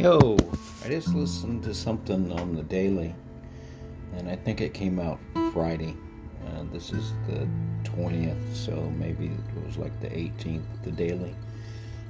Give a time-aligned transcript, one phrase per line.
[0.00, 0.34] Yo,
[0.82, 3.14] I just listened to something on the daily,
[4.16, 5.18] and I think it came out
[5.52, 5.94] Friday.
[6.46, 7.46] Uh, this is the
[7.84, 11.34] 20th, so maybe it was like the 18th, the daily,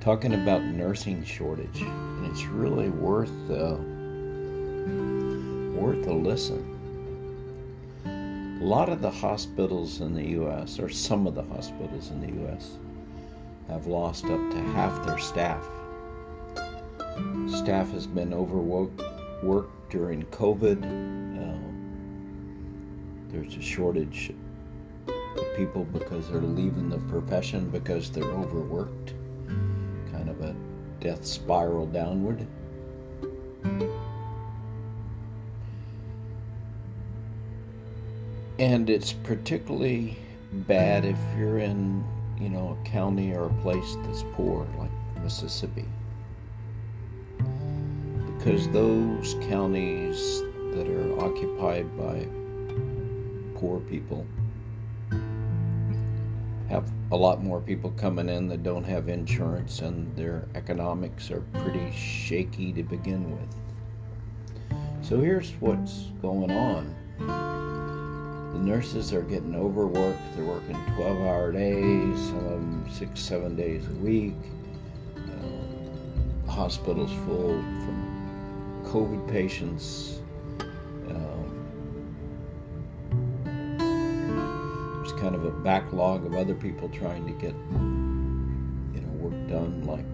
[0.00, 3.76] talking about nursing shortage, and it's really worth uh,
[5.80, 6.72] worth a listen.
[8.04, 12.32] A lot of the hospitals in the U.S., or some of the hospitals in the
[12.46, 12.78] U.S.,
[13.68, 15.64] have lost up to half their staff
[17.48, 19.02] Staff has been overworked
[19.90, 20.82] during COVID.
[21.36, 21.58] Uh,
[23.28, 24.32] there's a shortage
[25.08, 29.14] of people because they're leaving the profession because they're overworked.
[30.12, 30.54] Kind of a
[31.00, 32.46] death spiral downward.
[38.58, 40.18] And it's particularly
[40.52, 42.04] bad if you're in,
[42.40, 44.90] you know, a county or a place that's poor, like
[45.22, 45.84] Mississippi
[48.36, 50.42] because those counties
[50.72, 52.26] that are occupied by
[53.54, 54.26] poor people
[56.68, 61.42] have a lot more people coming in that don't have insurance and their economics are
[61.62, 63.56] pretty shaky to begin with.
[65.02, 66.94] So here's what's going on.
[67.18, 70.20] The nurses are getting overworked.
[70.34, 74.34] They're working 12 hour days, some of them six, seven days a week.
[75.16, 78.05] Uh, hospitals full from
[78.86, 80.20] COVID patients.
[81.08, 81.66] Um,
[84.96, 89.84] there's kind of a backlog of other people trying to get, you know, work done.
[89.84, 90.04] Like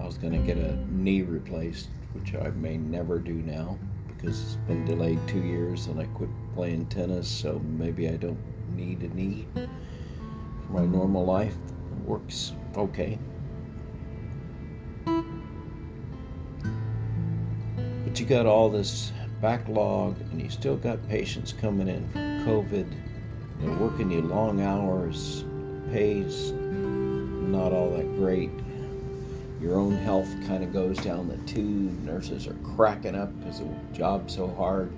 [0.00, 4.42] I was going to get a knee replaced, which I may never do now because
[4.42, 7.28] it's been delayed two years and I quit playing tennis.
[7.28, 8.38] So maybe I don't
[8.76, 11.56] need a knee for my normal life.
[12.04, 13.18] Works okay.
[18.18, 22.92] You got all this backlog, and you still got patients coming in from COVID.
[23.60, 25.44] They're working you long hours,
[25.92, 28.50] pays not all that great.
[29.60, 32.02] Your own health kind of goes down the tube.
[32.02, 34.92] Nurses are cracking up because the job's so hard.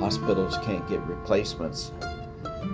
[0.00, 1.92] Hospitals can't get replacements.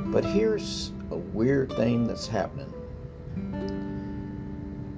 [0.07, 2.73] But here's a weird thing that's happening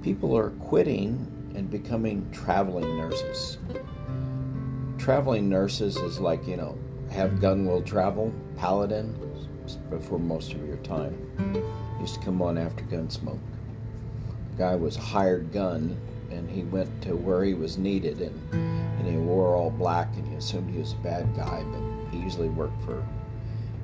[0.01, 3.57] people are quitting and becoming traveling nurses
[5.07, 6.77] traveling nurses is like, you know,
[7.09, 9.17] have gun will travel, paladin,
[10.01, 11.15] for most of your time.
[12.01, 13.39] Used to come on after Gunsmoke.
[14.57, 15.97] Guy was hired gun,
[16.29, 20.27] and he went to where he was needed, and, and he wore all black, and
[20.27, 23.01] he assumed he was a bad guy, but he usually worked for,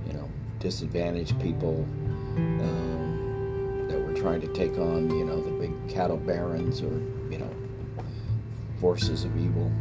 [0.06, 0.30] you know,
[0.60, 1.86] disadvantaged people
[2.36, 7.02] um, that were trying to take on, you know, the big cattle barons or,
[7.32, 7.50] you know,
[8.82, 9.72] forces of evil.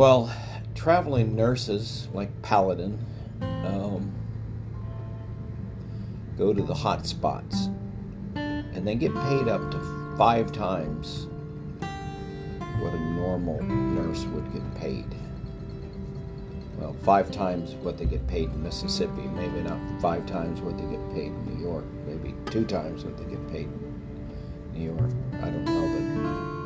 [0.00, 0.34] Well,
[0.74, 2.98] traveling nurses like Paladin
[3.42, 4.10] um,
[6.38, 7.68] go to the hot spots
[8.34, 11.26] and they get paid up to five times
[12.78, 15.04] what a normal nurse would get paid.
[16.78, 20.84] Well, five times what they get paid in Mississippi, maybe not five times what they
[20.84, 25.10] get paid in New York, maybe two times what they get paid in New York.
[25.42, 26.59] I don't know, but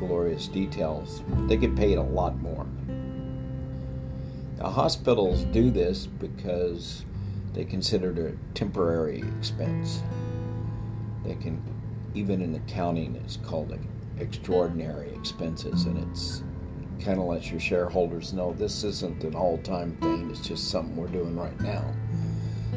[0.00, 1.22] glorious details.
[1.46, 2.66] They get paid a lot more.
[4.58, 7.04] Now, hospitals do this because
[7.54, 10.02] they consider it a temporary expense.
[11.24, 11.62] They can,
[12.14, 13.78] even in accounting, it's called
[14.18, 16.42] extraordinary expenses, and it's
[17.00, 20.96] kind of lets your shareholders know this isn't an all time thing, it's just something
[20.96, 21.84] we're doing right now.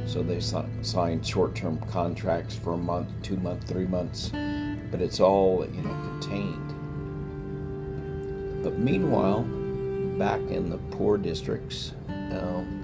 [0.06, 4.30] So they sign short term contracts for a month, two months, three months,
[4.92, 6.73] but it's all, you know, contained.
[8.63, 9.44] But meanwhile,
[10.18, 12.79] back in the poor districts, um,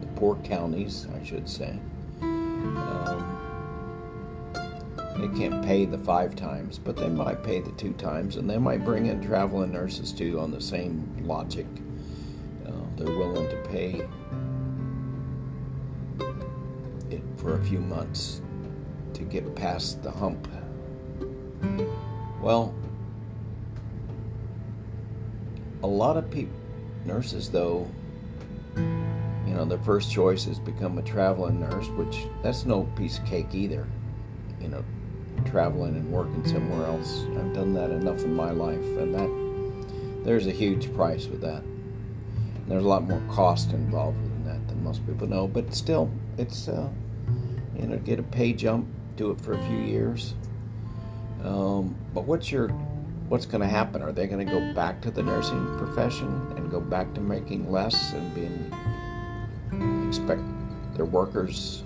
[0.00, 1.78] the poor counties, I should say,
[2.20, 3.38] um,
[5.16, 8.58] they can't pay the five times, but they might pay the two times, and they
[8.58, 11.66] might bring in traveling nurses too on the same logic.
[12.66, 14.02] Uh, they're willing to pay
[17.10, 18.42] it for a few months
[19.14, 20.48] to get past the hump.
[22.40, 22.74] Well,
[25.82, 26.54] a lot of people,
[27.04, 27.88] nurses though,
[28.76, 33.24] you know, their first choice is become a traveling nurse, which that's no piece of
[33.24, 33.86] cake either.
[34.60, 34.84] You know,
[35.44, 37.24] traveling and working somewhere else.
[37.38, 41.62] I've done that enough in my life, and that there's a huge price with that.
[42.66, 46.68] There's a lot more cost involved in that than most people know, but still, it's
[46.68, 46.88] uh,
[47.78, 48.86] you know, get a pay jump
[49.16, 50.34] do it for a few years.
[51.44, 52.68] Um, but what's your
[53.28, 54.02] what's going to happen?
[54.02, 57.70] Are they going to go back to the nursing profession and go back to making
[57.70, 58.72] less and being
[60.08, 60.40] expect
[60.94, 61.82] their workers,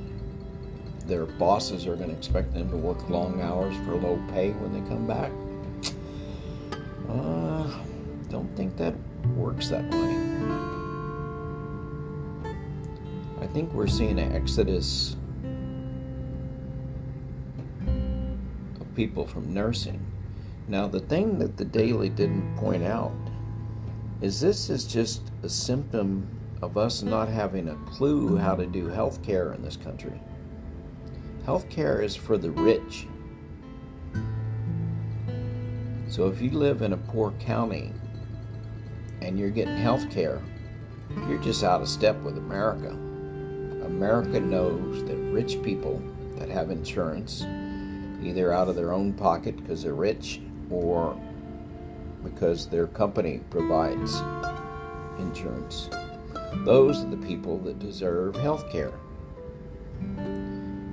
[1.06, 4.72] their bosses are going to expect them to work long hours for low pay when
[4.72, 5.32] they come back?
[7.10, 7.68] Uh,
[8.30, 8.94] don't think that
[9.36, 10.18] works that way.
[13.40, 15.16] I think we're seeing an exodus
[18.94, 20.04] people from nursing.
[20.68, 23.12] Now, the thing that the Daily didn't point out
[24.20, 26.28] is this is just a symptom
[26.62, 30.20] of us not having a clue how to do health care in this country.
[31.44, 33.08] Health care is for the rich.
[36.08, 37.92] So if you live in a poor county
[39.20, 40.40] and you're getting health care,
[41.28, 42.90] you're just out of step with America.
[43.84, 46.00] America knows that rich people
[46.36, 47.44] that have insurance,
[48.22, 50.40] either out of their own pocket because they're rich
[50.70, 51.18] or
[52.22, 54.14] because their company provides
[55.18, 55.88] insurance,
[56.64, 58.92] those are the people that deserve health care.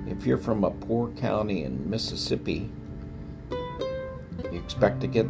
[0.06, 2.70] If you're from a poor county in Mississippi,
[3.50, 5.26] you expect to get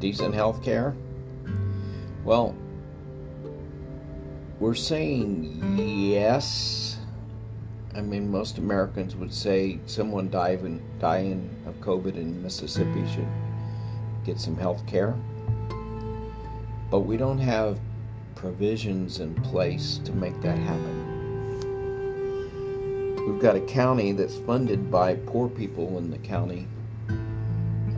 [0.00, 0.94] decent health care?
[2.24, 2.54] Well,
[4.60, 6.98] we're saying yes.
[7.96, 13.28] I mean, most Americans would say someone dying, dying of COVID in Mississippi should
[14.24, 15.14] get some health care.
[16.90, 17.78] But we don't have
[18.34, 21.04] provisions in place to make that happen.
[23.26, 26.66] We've got a county that's funded by poor people in the county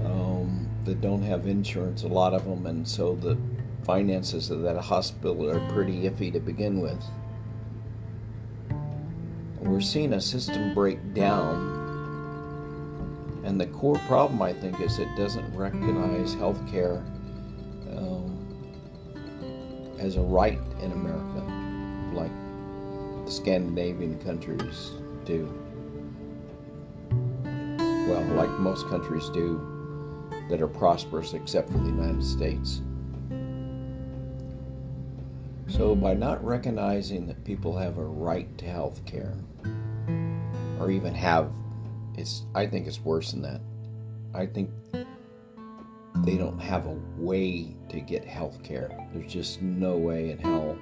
[0.05, 3.37] um, that don't have insurance, a lot of them, and so the
[3.83, 7.03] finances of that hospital are pretty iffy to begin with.
[9.67, 11.75] We're seeing a system break down,
[13.45, 17.05] and the core problem, I think, is it doesn't recognize health care
[17.91, 18.75] um,
[19.99, 21.43] as a right in America,
[22.15, 22.31] like
[23.27, 24.93] the Scandinavian countries
[25.25, 25.53] do.
[27.43, 29.61] Well, like most countries do
[30.49, 32.83] that are prosperous except for the United States.
[35.77, 39.35] So, by not recognizing that people have a right to health care,
[40.81, 41.53] or even have,
[42.17, 43.61] it's, I think it's worse than that.
[44.33, 44.71] I think
[46.25, 48.89] they don't have a way to get health care.
[49.13, 50.79] There's just no way in hell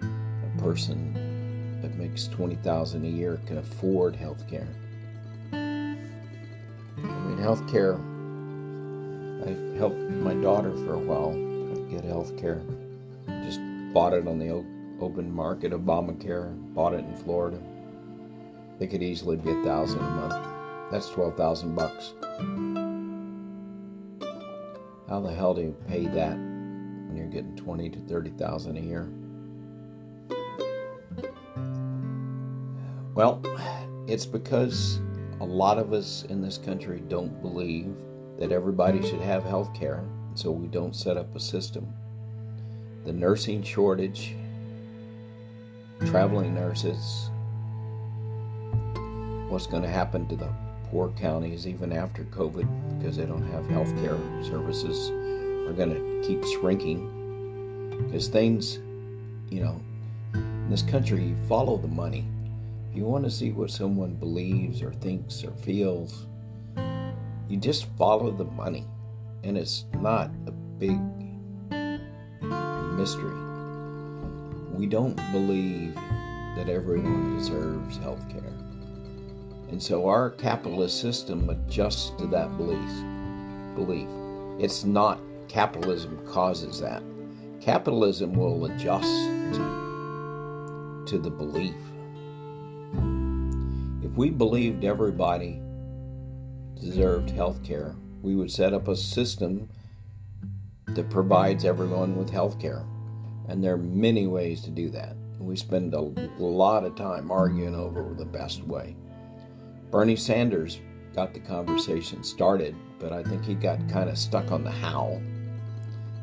[0.00, 4.68] a person that makes 20,000 a year can afford health care.
[5.52, 5.96] I
[6.96, 8.00] mean, health care,
[9.44, 11.34] I helped my daughter for a while
[11.90, 12.62] get health care
[13.96, 14.50] bought it on the
[15.00, 17.58] open market, Obamacare, bought it in Florida.
[18.78, 20.46] They could easily be a thousand a month.
[20.90, 22.12] That's twelve thousand bucks.
[25.08, 28.80] How the hell do you pay that when you're getting twenty to thirty thousand a
[28.80, 29.08] year?
[33.14, 33.40] Well,
[34.06, 35.00] it's because
[35.40, 37.94] a lot of us in this country don't believe
[38.38, 41.90] that everybody should have health care, so we don't set up a system
[43.06, 44.34] the nursing shortage,
[46.06, 47.30] traveling nurses,
[49.48, 50.52] what's going to happen to the
[50.90, 55.10] poor counties even after COVID because they don't have health care services
[55.68, 57.12] are going to keep shrinking
[58.06, 58.78] because things,
[59.50, 59.80] you know,
[60.34, 62.26] in this country, you follow the money.
[62.90, 66.26] If you want to see what someone believes or thinks or feels,
[67.48, 68.84] you just follow the money.
[69.44, 70.98] And it's not a big
[72.96, 73.34] mystery.
[74.72, 75.94] We don't believe
[76.56, 78.52] that everyone deserves health care.
[79.68, 82.90] And so our capitalist system adjusts to that belief.
[83.74, 84.08] Belief.
[84.58, 87.02] It's not capitalism causes that.
[87.60, 89.08] Capitalism will adjust
[89.54, 91.74] to, to the belief.
[94.02, 95.60] If we believed everybody
[96.80, 99.68] deserved health care, we would set up a system
[100.96, 102.84] that provides everyone with health care.
[103.48, 105.16] And there are many ways to do that.
[105.38, 108.96] We spend a lot of time arguing over the best way.
[109.90, 110.80] Bernie Sanders
[111.14, 115.20] got the conversation started, but I think he got kind of stuck on the how.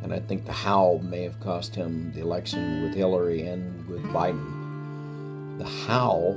[0.02, 4.04] And I think the how may have cost him the election with Hillary and with
[4.08, 5.58] Biden.
[5.58, 6.36] The how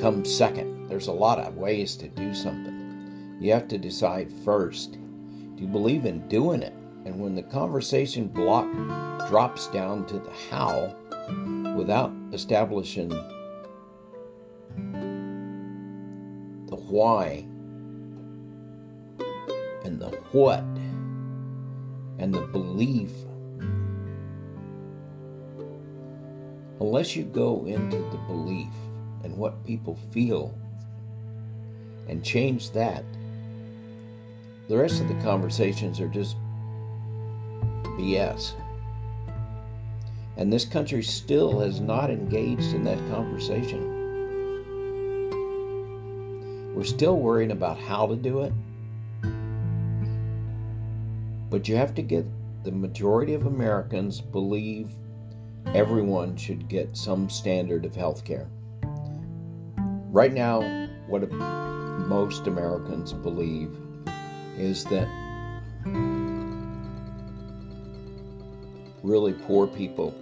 [0.00, 0.88] comes second.
[0.88, 3.36] There's a lot of ways to do something.
[3.40, 4.96] You have to decide first
[5.56, 6.74] you believe in doing it?
[7.04, 8.70] And when the conversation block
[9.28, 10.94] drops down to the how,
[11.76, 13.08] without establishing
[16.66, 17.44] the why
[19.84, 20.64] and the what
[22.18, 23.10] and the belief
[26.80, 28.72] unless you go into the belief
[29.24, 30.56] and what people feel
[32.08, 33.04] and change that
[34.72, 36.34] the rest of the conversations are just
[37.98, 38.54] BS.
[40.38, 43.82] And this country still has not engaged in that conversation.
[46.74, 48.54] We're still worrying about how to do it.
[51.50, 52.24] But you have to get
[52.64, 54.90] the majority of Americans believe
[55.74, 58.48] everyone should get some standard of health care.
[60.10, 60.62] Right now,
[61.08, 63.76] what most Americans believe
[64.58, 65.08] is that
[69.02, 70.14] really poor people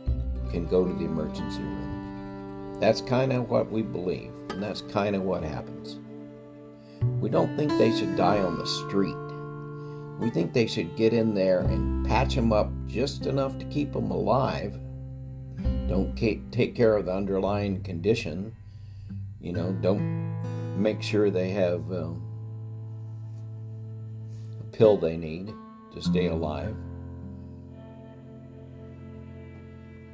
[0.51, 2.79] can go to the emergency room.
[2.81, 5.99] That's kind of what we believe, and that's kind of what happens.
[7.21, 9.17] We don't think they should die on the street.
[10.19, 13.93] We think they should get in there and patch them up just enough to keep
[13.93, 14.79] them alive.
[15.89, 18.55] Don't take care of the underlying condition.
[19.41, 22.30] You know, don't make sure they have um,
[24.81, 25.53] pill they need
[25.93, 26.75] to stay alive.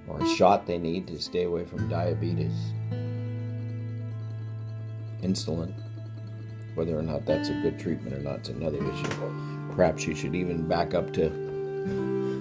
[0.08, 2.52] or a shot they need to stay away from diabetes,
[5.22, 5.72] insulin.
[6.74, 9.72] Whether or not that's a good treatment or not is another issue.
[9.74, 11.28] Perhaps you should even back up to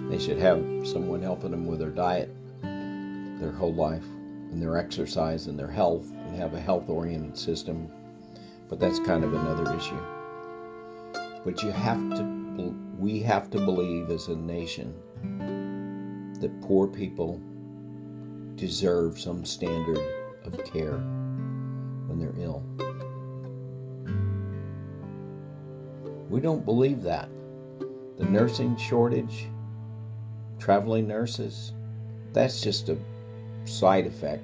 [0.09, 2.29] they should have someone helping them with their diet
[2.61, 4.05] their whole life
[4.51, 7.89] and their exercise and their health and have a health oriented system.
[8.69, 10.14] But that's kind of another issue.
[11.45, 14.95] But you have to, we have to believe as a nation
[16.41, 17.39] that poor people
[18.55, 20.01] deserve some standard
[20.43, 20.97] of care
[22.07, 22.63] when they're ill.
[26.29, 27.29] We don't believe that.
[28.17, 29.47] The nursing shortage,
[30.57, 31.73] traveling nurses,
[32.33, 32.97] that's just a
[33.65, 34.43] side effect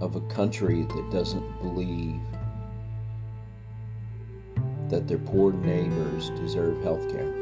[0.00, 2.20] of a country that doesn't believe
[4.88, 7.32] that their poor neighbors deserve health care.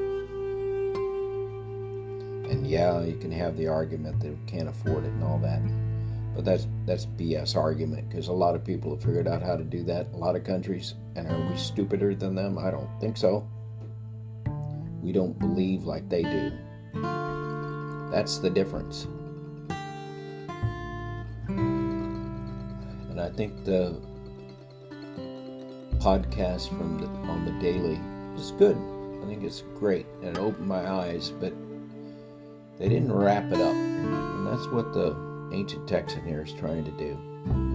[2.50, 5.60] And yeah, you can have the argument that we can't afford it and all that.
[6.34, 9.64] But that's that's BS argument because a lot of people have figured out how to
[9.64, 10.06] do that.
[10.14, 12.58] A lot of countries, and are we stupider than them?
[12.58, 13.46] I don't think so.
[15.02, 16.52] We don't believe like they do.
[18.10, 19.06] That's the difference.
[21.48, 24.00] And I think the
[26.02, 28.00] podcast from the, on the daily
[28.34, 28.76] is good.
[29.22, 31.52] I think it's great and it opened my eyes, but
[32.80, 33.72] they didn't wrap it up.
[33.72, 35.14] And that's what the
[35.52, 37.16] ancient Texan here is trying to do.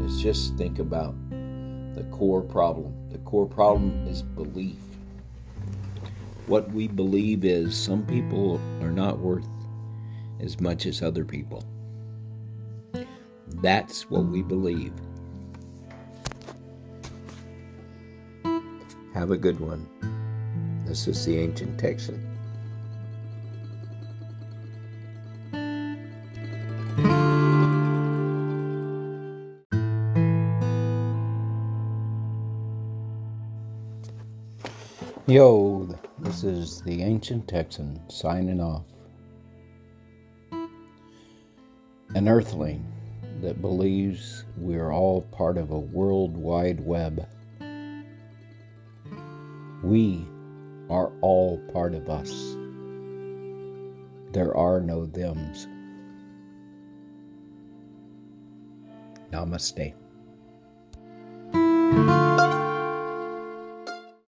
[0.04, 1.16] Is just think about
[1.96, 2.94] the core problem.
[3.14, 4.76] The core problem is belief.
[6.48, 9.48] What we believe is some people are not worth
[10.42, 11.64] as much as other people.
[13.62, 14.92] That's what we believe.
[19.18, 19.88] Have a good one.
[20.86, 22.24] This is the Ancient Texan.
[35.26, 38.86] Yo, this is the Ancient Texan signing off.
[42.14, 42.86] An earthling
[43.42, 47.28] that believes we are all part of a world wide web.
[49.88, 50.28] We
[50.90, 52.30] are all part of us.
[54.34, 55.66] There are no thems.
[59.32, 59.94] Namaste.